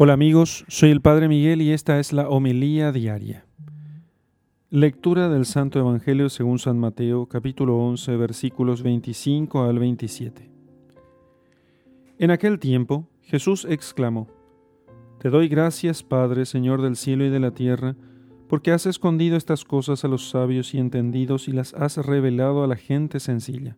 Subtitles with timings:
[0.00, 3.44] Hola amigos, soy el Padre Miguel y esta es la homilía diaria.
[4.70, 10.48] Lectura del Santo Evangelio según San Mateo, capítulo 11, versículos 25 al 27.
[12.20, 14.28] En aquel tiempo Jesús exclamó,
[15.18, 17.96] Te doy gracias, Padre, Señor del cielo y de la tierra,
[18.48, 22.68] porque has escondido estas cosas a los sabios y entendidos y las has revelado a
[22.68, 23.76] la gente sencilla.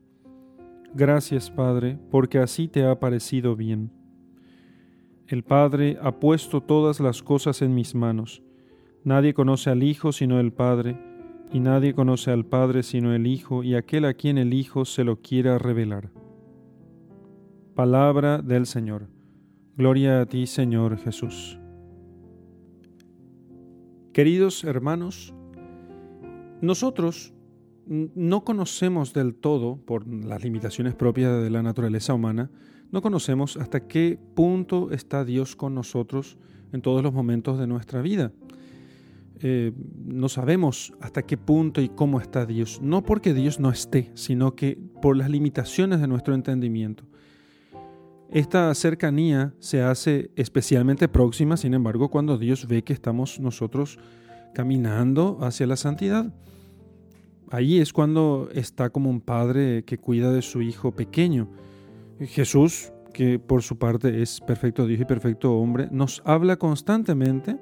[0.93, 3.91] Gracias, Padre, porque así te ha parecido bien.
[5.31, 8.43] El Padre ha puesto todas las cosas en mis manos.
[9.05, 10.99] Nadie conoce al Hijo sino el Padre,
[11.53, 15.05] y nadie conoce al Padre sino el Hijo, y aquel a quien el Hijo se
[15.05, 16.11] lo quiera revelar.
[17.77, 19.07] Palabra del Señor.
[19.77, 21.61] Gloria a ti, Señor Jesús.
[24.13, 25.33] Queridos hermanos,
[26.61, 27.33] nosotros
[27.87, 32.51] no conocemos del todo, por las limitaciones propias de la naturaleza humana,
[32.93, 36.39] no conocemos hasta qué punto está Dios con nosotros
[36.73, 38.33] en todos los momentos de nuestra vida.
[39.43, 39.73] Eh,
[40.05, 44.55] no sabemos hasta qué punto y cómo está Dios, no porque Dios no esté, sino
[44.55, 47.05] que por las limitaciones de nuestro entendimiento.
[48.31, 53.99] Esta cercanía se hace especialmente próxima, sin embargo, cuando Dios ve que estamos nosotros
[54.55, 56.33] caminando hacia la santidad.
[57.51, 61.49] Ahí es cuando está como un padre que cuida de su hijo pequeño
[62.27, 67.59] Jesús, que por su parte es perfecto Dios y perfecto hombre, nos habla constantemente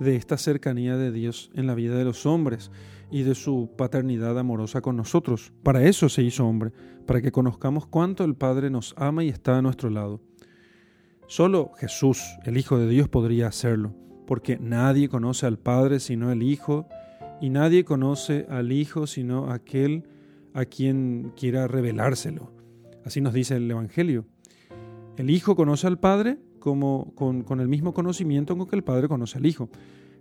[0.00, 2.70] de esta cercanía de Dios en la vida de los hombres
[3.10, 5.52] y de su paternidad amorosa con nosotros.
[5.62, 6.72] Para eso se hizo hombre,
[7.06, 10.20] para que conozcamos cuánto el Padre nos ama y está a nuestro lado.
[11.26, 13.94] Solo Jesús, el Hijo de Dios, podría hacerlo,
[14.26, 16.88] porque nadie conoce al Padre sino el Hijo,
[17.40, 20.04] y nadie conoce al Hijo sino aquel
[20.54, 22.57] a quien quiera revelárselo.
[23.04, 24.26] Así nos dice el Evangelio.
[25.16, 29.38] El Hijo conoce al Padre como con, el mismo conocimiento con que el Padre conoce
[29.38, 29.70] al Hijo.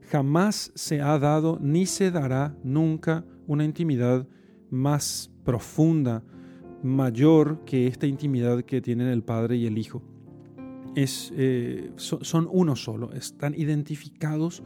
[0.10, 4.28] Jamás se ha dado ni se dará nunca una intimidad
[4.70, 6.24] más profunda,
[6.84, 10.02] mayor que esta intimidad que tienen el Padre y el Hijo.
[10.96, 14.64] Eh, son uno solo, están identificados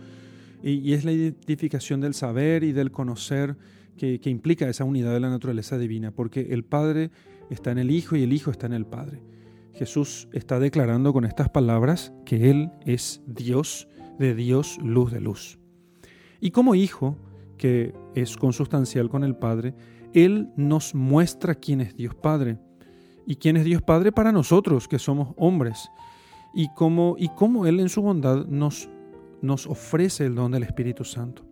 [0.63, 3.57] y, es la identificación del saber y del conocer
[3.97, 7.11] que, implica esa unidad de la naturaleza divina, porque el Padre
[7.49, 9.21] está en el Hijo y el Hijo está en el Padre.
[9.73, 13.87] Jesús está declarando con estas palabras que Él es Dios
[14.19, 15.59] de Dios, luz de luz.
[16.39, 17.17] Y como Hijo,
[17.57, 19.75] que es consustancial con el Padre,
[20.13, 22.57] Él nos muestra quién es Dios Padre.
[23.27, 25.89] Y quién es Dios Padre para nosotros, que somos hombres.
[26.53, 28.89] Y cómo, y cómo Él en su bondad nos,
[29.41, 31.50] nos ofrece el don del Espíritu Santo.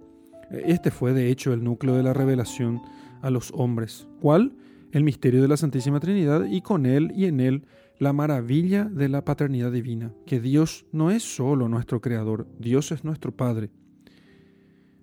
[0.51, 2.81] Este fue de hecho el núcleo de la revelación
[3.21, 4.07] a los hombres.
[4.21, 4.53] ¿Cuál?
[4.91, 7.65] el misterio de la Santísima Trinidad y con él y en él
[7.99, 13.03] la maravilla de la paternidad divina, que Dios no es solo nuestro Creador, Dios es
[13.03, 13.69] nuestro Padre.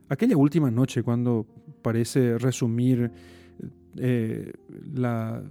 [0.09, 1.47] Aquella última noche, cuando
[1.83, 3.11] parece resumir
[3.99, 4.53] eh,
[4.95, 5.43] la,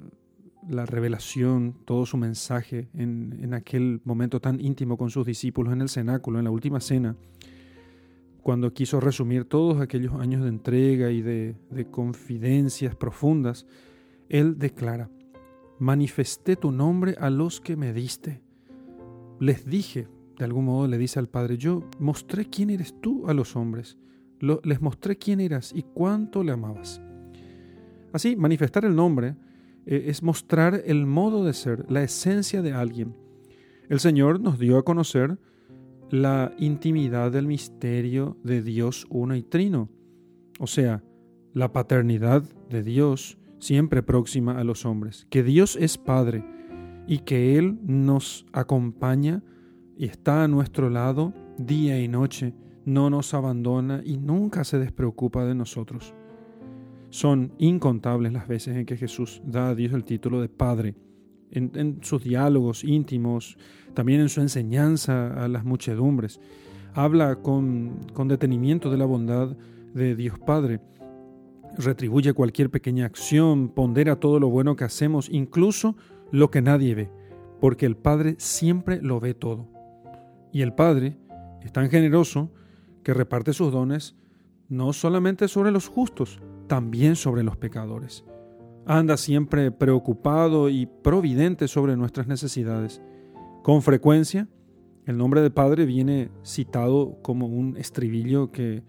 [0.68, 5.90] revelación, todo su mensaje en, en, aquel momento tan íntimo con sus discípulos en el
[5.90, 7.16] cenáculo, en la última cena,
[8.46, 13.66] cuando quiso resumir todos aquellos años de entrega y de, de confidencias profundas,
[14.30, 15.10] él declara,
[15.80, 18.44] manifesté tu nombre a los que me diste.
[19.40, 20.08] Les dije,
[20.38, 23.98] de algún modo le dice al Padre, yo mostré quién eres tú a los hombres,
[24.40, 27.02] les mostré quién eras y cuánto le amabas.
[28.14, 29.38] Así, manifestar el nombre
[29.88, 33.16] eh, es mostrar el modo de ser, la esencia de alguien.
[33.90, 35.40] El Señor nos dio a conocer
[36.10, 39.90] la intimidad del misterio de Dios uno y trino,
[40.60, 41.04] o sea,
[41.54, 46.46] la paternidad de Dios siempre próxima a los hombres, que Dios es Padre
[47.08, 49.44] y que Él nos acompaña
[49.98, 52.54] y está a nuestro lado día y noche,
[52.86, 56.14] no nos abandona y nunca se despreocupa de nosotros.
[57.10, 60.96] Son incontables las veces en que Jesús da a Dios el título de Padre,
[61.52, 63.58] en, sus diálogos íntimos,
[63.94, 66.40] también en su enseñanza a las muchedumbres.
[66.94, 69.56] Habla con, con detenimiento de la bondad
[69.94, 70.80] de Dios Padre
[71.78, 75.96] retribuye cualquier pequeña acción, pondera todo lo bueno que hacemos, incluso
[76.32, 77.12] lo que nadie ve,
[77.60, 79.68] porque el Padre siempre lo ve todo.
[80.52, 81.18] Y el Padre
[81.64, 82.52] es tan generoso
[83.04, 84.16] que reparte sus dones
[84.70, 88.26] no solamente sobre los justos, también sobre los pecadores.
[88.88, 93.02] Anda siempre preocupado y providente sobre nuestras necesidades.
[93.64, 94.48] Con frecuencia,
[95.06, 98.84] el nombre de Padre viene citado como un estribillo que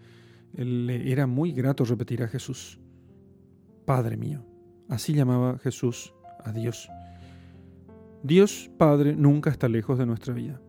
[0.53, 2.79] le era muy grato repetir a Jesús,
[3.85, 4.45] Padre mío.
[4.87, 6.13] Así llamaba Jesús
[6.43, 6.89] a Dios.
[8.23, 10.61] Dios Padre nunca está lejos de nuestra vida.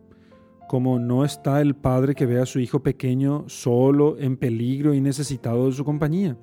[0.69, 5.01] como no está el padre que ve a su hijo pequeño solo, en peligro y
[5.01, 6.37] necesitado de su compañía.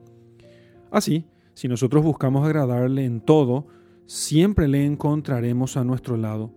[0.90, 1.24] Así,
[1.56, 3.66] si nosotros buscamos agradarle en todo,
[4.04, 6.52] siempre le encontraremos a nuestro lado.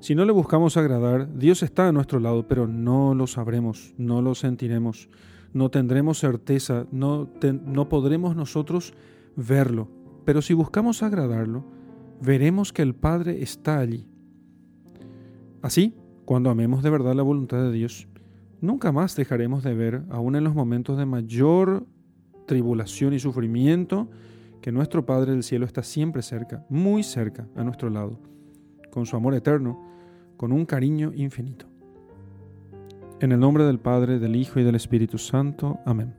[0.00, 4.20] Si no le buscamos agradar, Dios está a nuestro lado, pero no lo sabremos, no
[4.20, 5.08] lo sentiremos,
[5.52, 7.30] no tendremos certeza, no,
[7.64, 8.92] no podremos nosotros
[9.36, 9.88] verlo.
[10.24, 11.64] Pero si buscamos agradarlo,
[12.20, 14.08] veremos que el Padre está allí.
[15.62, 15.94] Así,
[16.24, 18.08] cuando amemos de verdad la voluntad de Dios,
[18.60, 21.86] nunca más dejaremos de ver, aun en los momentos de mayor
[22.48, 24.08] tribulación y sufrimiento,
[24.60, 28.18] que nuestro Padre del cielo está siempre cerca, muy cerca, a nuestro lado,
[28.90, 29.80] con su amor eterno,
[30.36, 31.66] con un cariño infinito.
[33.20, 35.78] En el nombre del Padre, del Hijo y del Espíritu Santo.
[35.84, 36.17] Amén.